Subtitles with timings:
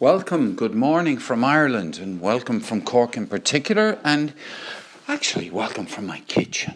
[0.00, 4.32] Welcome, good morning from Ireland, and welcome from Cork in particular, and
[5.08, 6.74] actually, welcome from my kitchen.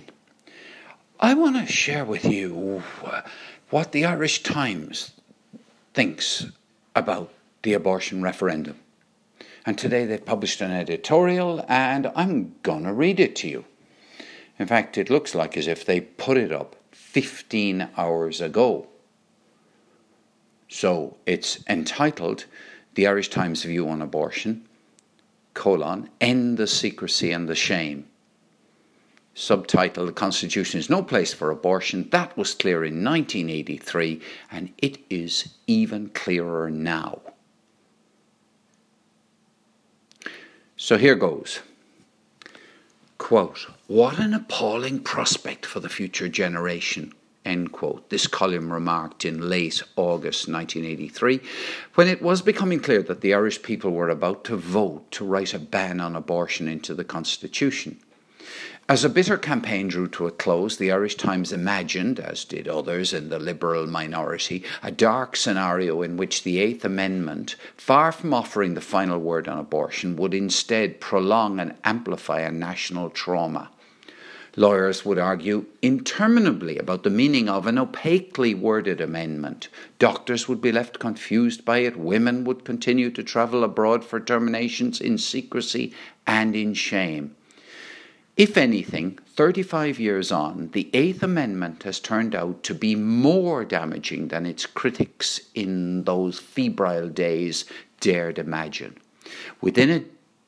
[1.21, 3.23] I want to share with you uh,
[3.71, 5.13] what the Irish Times
[5.95, 6.47] thinks
[6.97, 7.33] about
[7.63, 8.81] the abortion referendum.
[9.65, 13.65] And today they've published an editorial, and I'm going to read it to you.
[14.59, 18.89] In fact, it looks like as if they put it up 15 hours ago.
[20.69, 22.47] So it's entitled
[22.95, 24.67] The Irish Times View on Abortion,
[25.55, 28.07] colon, End the Secrecy and the Shame.
[29.35, 32.09] Subtitle The Constitution is no place for abortion.
[32.11, 34.21] That was clear in 1983,
[34.51, 37.23] and it is even clearer now.
[40.77, 41.61] So here goes.
[43.17, 47.15] Quote, What an appalling prospect for the future generation.
[47.45, 48.09] End quote.
[48.09, 51.41] This column remarked in late August 1983
[51.95, 55.53] when it was becoming clear that the Irish people were about to vote to write
[55.53, 57.99] a ban on abortion into the Constitution.
[58.89, 63.13] As a bitter campaign drew to a close, the Irish Times imagined, as did others
[63.13, 68.75] in the liberal minority, a dark scenario in which the Eighth Amendment, far from offering
[68.75, 73.71] the final word on abortion, would instead prolong and amplify a national trauma.
[74.55, 79.69] Lawyers would argue interminably about the meaning of an opaquely worded amendment.
[79.99, 81.97] Doctors would be left confused by it.
[81.97, 85.95] Women would continue to travel abroad for terminations in secrecy
[86.27, 87.35] and in shame.
[88.37, 94.29] If anything, 35 years on, the Eighth Amendment has turned out to be more damaging
[94.29, 97.65] than its critics in those febrile days
[98.01, 98.97] dared imagine.
[99.61, 100.05] Within a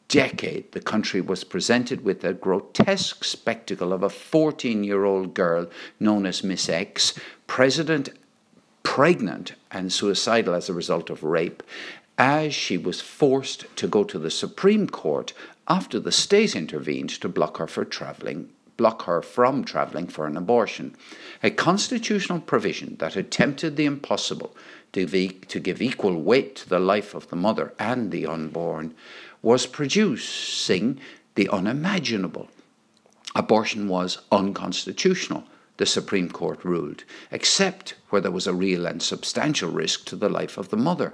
[0.09, 5.69] decade, the country was presented with a grotesque spectacle of a 14 year old girl
[5.99, 8.11] known as Miss X, president,
[8.83, 11.63] pregnant and suicidal as a result of rape,
[12.17, 15.33] as she was forced to go to the Supreme Court
[15.67, 20.37] after the state intervened to block her for travelling block her from travelling for an
[20.37, 20.95] abortion,
[21.43, 24.57] a constitutional provision that attempted the impossible
[24.93, 28.95] to, to give equal weight to the life of the mother and the unborn,
[29.43, 30.99] was producing
[31.35, 32.49] the unimaginable.
[33.35, 35.45] Abortion was unconstitutional,
[35.77, 40.29] the Supreme Court ruled, except where there was a real and substantial risk to the
[40.29, 41.13] life of the mother,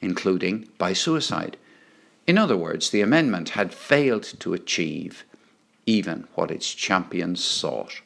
[0.00, 1.56] including by suicide.
[2.26, 5.24] In other words, the amendment had failed to achieve
[5.86, 8.00] even what its champions sought.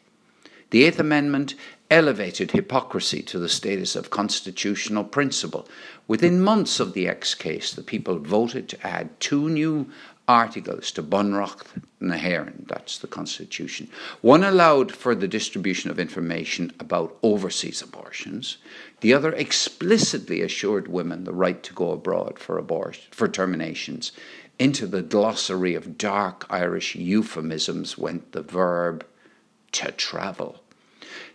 [0.71, 1.55] The Eighth Amendment
[1.91, 5.67] elevated hypocrisy to the status of constitutional principle.
[6.07, 9.91] Within months of the X case, the people voted to add two new
[10.29, 11.67] articles to Bunreacht
[12.01, 13.89] na hÉireann, that's the Constitution.
[14.21, 18.59] One allowed for the distribution of information about overseas abortions.
[19.01, 24.13] The other explicitly assured women the right to go abroad for abortion, for terminations.
[24.59, 29.07] Into the glossary of dark Irish euphemisms went the verb
[29.73, 30.61] to travel.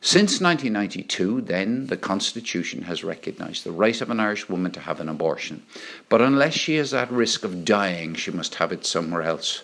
[0.02, 5.00] Since 1992, then, the Constitution has recognised the right of an Irish woman to have
[5.00, 5.64] an abortion.
[6.10, 9.64] But unless she is at risk of dying, she must have it somewhere else.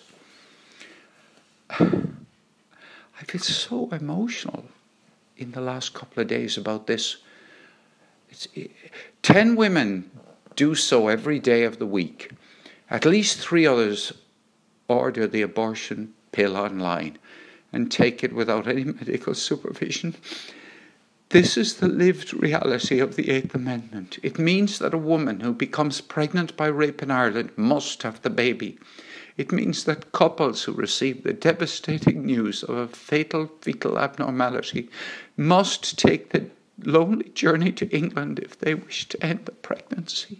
[1.70, 4.64] I feel so emotional
[5.36, 7.18] in the last couple of days about this.
[8.30, 8.48] It's,
[9.22, 10.10] ten women
[10.56, 12.30] do so every day of the week.
[12.90, 14.12] At least three others
[14.88, 17.18] order the abortion pill online
[17.72, 20.16] and take it without any medical supervision.
[21.28, 24.18] This is the lived reality of the Eighth Amendment.
[24.24, 28.30] It means that a woman who becomes pregnant by rape in Ireland must have the
[28.30, 28.80] baby.
[29.36, 34.90] It means that couples who receive the devastating news of a fatal fetal abnormality
[35.36, 36.50] must take the
[36.82, 40.39] lonely journey to England if they wish to end the pregnancy.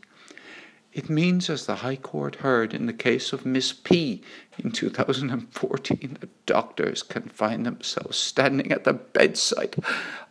[0.93, 4.23] It means, as the High Court heard in the case of Miss P
[4.59, 9.77] in 2014, that doctors can find themselves standing at the bedside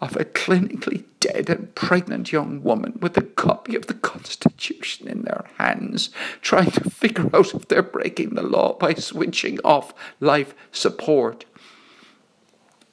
[0.02, 5.22] of a clinically dead and pregnant young woman with a copy of the Constitution in
[5.22, 6.10] their hands,
[6.42, 11.46] trying to figure out if they're breaking the law by switching off life support.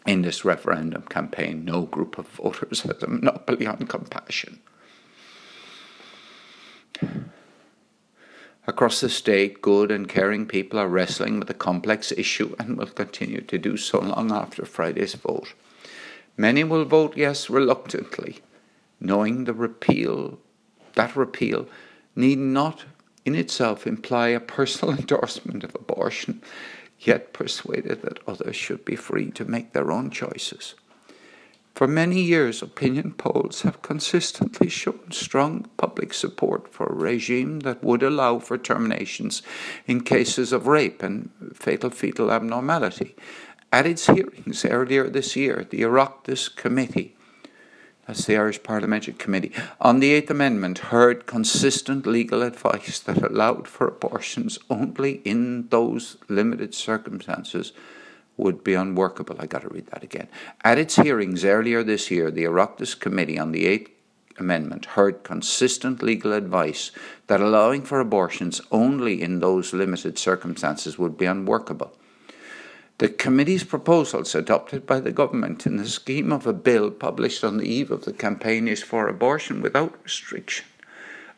[0.07, 4.61] In this referendum campaign, no group of voters has a monopoly on compassion.
[8.69, 12.87] Across the state, good and caring people are wrestling with a complex issue and will
[12.87, 15.55] continue to do so long after Friday's vote.
[16.37, 18.41] Many will vote yes reluctantly,
[18.99, 20.41] knowing the repeal
[20.95, 21.69] that repeal
[22.17, 22.87] need not
[23.25, 26.43] in itself imply a personal endorsement of abortion,
[26.99, 30.75] yet persuaded that others should be free to make their own choices.
[31.77, 37.85] For many years, opinion polls have consistently shown strong public support for a regime that
[37.85, 39.43] would allow for terminations
[39.87, 43.15] in cases of rape and fatal fetal abnormality.
[43.71, 47.15] At its hearings earlier this year, the Oireachtas Committee
[48.07, 53.67] that's the Irish Parliamentary Committee, on the Eighth Amendment heard consistent legal advice that allowed
[53.67, 57.73] for abortions only in those limited circumstances
[58.37, 59.37] would be unworkable.
[59.39, 60.29] I got to read that again.
[60.65, 63.91] At its hearings earlier this year, the Oireachtas Committee on the Eighth
[64.39, 66.91] Amendment heard consistent legal advice
[67.27, 71.97] that allowing for abortions only in those limited circumstances would be unworkable.
[72.99, 77.59] The committee's proposals adopted by the government in the scheme of a bill published on
[77.59, 80.67] the eve of the campaign is for abortion without restriction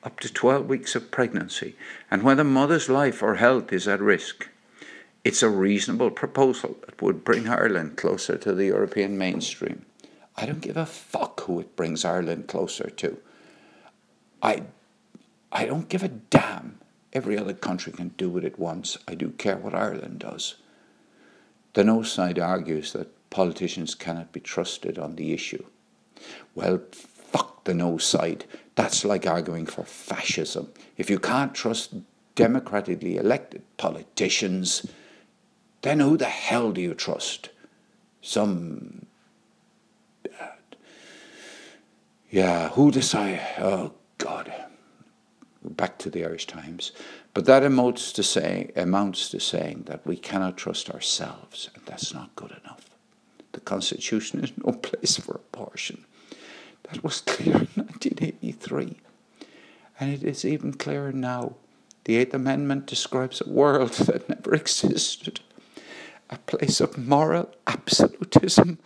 [0.05, 1.75] up to 12 weeks of pregnancy
[2.11, 4.49] and when a mother's life or health is at risk.
[5.29, 9.85] It's a reasonable proposal that would bring Ireland closer to the European mainstream.
[10.35, 13.19] I don't give a fuck who it brings Ireland closer to.
[14.43, 14.63] I,
[15.53, 16.79] I don't give a damn.
[17.13, 18.97] Every other country can do what it wants.
[19.07, 20.55] I do care what Ireland does.
[21.75, 25.67] The no side argues that politicians cannot be trusted on the issue.
[26.55, 28.47] Well, fuck the no side.
[28.77, 30.73] That's like arguing for fascism.
[30.97, 31.93] If you can't trust
[32.35, 34.87] democratically elected politicians,
[35.83, 37.51] then who the hell do you trust?
[38.21, 39.07] Some.
[40.27, 40.47] Uh,
[42.31, 43.41] yeah, who decide?
[43.59, 44.53] Oh, God.
[45.63, 46.93] Back to the Irish Times.
[47.35, 52.13] But that amounts to, say, amounts to saying that we cannot trust ourselves, and that's
[52.13, 52.91] not good enough.
[53.53, 56.05] The Constitution is no place for abortion.
[56.85, 58.97] That was clear in 1983.
[60.01, 61.55] And it is even clearer now.
[62.05, 65.41] The Eighth Amendment describes a world that never existed
[66.31, 68.79] a place of moral absolutism,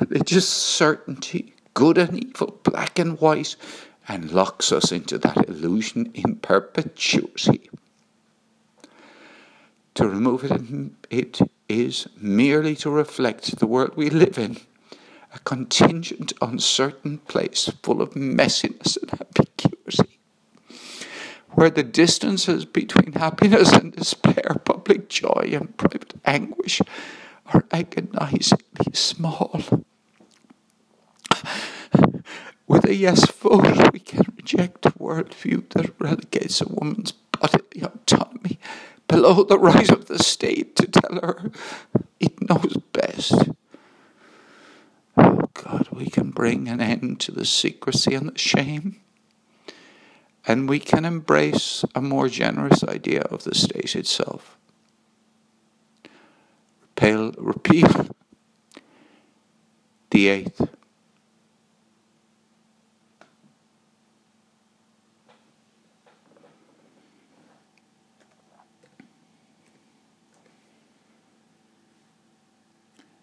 [0.00, 3.56] religious certainty, good and evil, black and white,
[4.08, 7.68] and locks us into that illusion in perpetuity.
[9.94, 14.58] To remove it, it is merely to reflect the world we live in,
[15.34, 20.18] a contingent, uncertain place full of messiness and ambiguity,
[21.50, 26.82] where the distances between happiness and despair, public joy and private anguish
[27.52, 29.62] are agonizingly small.
[32.66, 38.58] With a yes vote, we can reject a worldview that relegates a woman's bodily autonomy
[39.08, 41.50] below the right of the state to tell her
[42.20, 43.48] it knows best.
[45.16, 49.00] Oh God, we can bring an end to the secrecy and the shame.
[50.46, 54.57] And we can embrace a more generous idea of the state itself.
[57.00, 58.06] Repeal, repeal
[60.10, 60.68] the eighth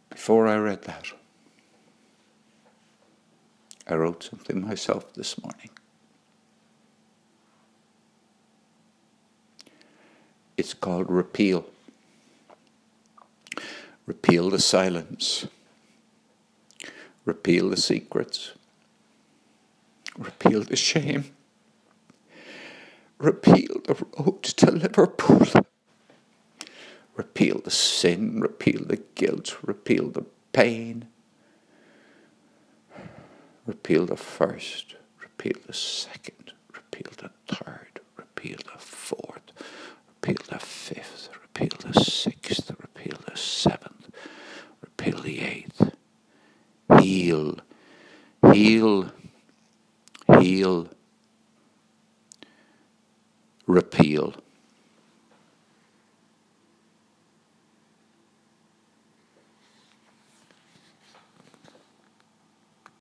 [0.09, 1.07] Before I read that,
[3.85, 5.69] I wrote something myself this morning.
[10.55, 11.65] It's called Repeal.
[14.05, 15.47] Repeal the silence.
[17.25, 18.53] Repeal the secrets.
[20.17, 21.25] Repeal the shame.
[23.17, 25.47] Repeal the road to Liverpool.
[27.15, 31.07] Repeal the sin, repeal the guilt, repeal the pain.
[33.65, 39.51] Repeal the first, repeal the second, repeal the third, repeal the fourth,
[40.07, 43.94] repeal the fifth, repeal the sixth, repeal the seventh,
[45.41, 45.91] eighth.
[46.99, 47.57] Heal,
[48.51, 49.11] heal,
[50.39, 50.89] heal,
[53.67, 54.33] repeal